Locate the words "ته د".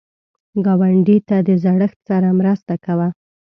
1.27-1.49